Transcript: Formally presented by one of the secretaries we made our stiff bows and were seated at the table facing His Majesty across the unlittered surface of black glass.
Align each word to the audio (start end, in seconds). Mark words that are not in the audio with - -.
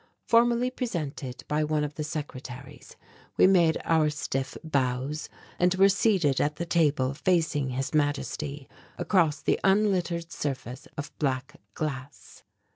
Formally 0.25 0.71
presented 0.71 1.43
by 1.47 1.63
one 1.63 1.83
of 1.83 1.93
the 1.93 2.03
secretaries 2.03 2.95
we 3.37 3.45
made 3.45 3.79
our 3.85 4.09
stiff 4.09 4.57
bows 4.63 5.29
and 5.59 5.75
were 5.75 5.89
seated 5.89 6.41
at 6.41 6.55
the 6.55 6.65
table 6.65 7.13
facing 7.13 7.69
His 7.69 7.93
Majesty 7.93 8.67
across 8.97 9.43
the 9.43 9.59
unlittered 9.63 10.31
surface 10.31 10.87
of 10.97 11.15
black 11.19 11.57
glass. 11.75 12.41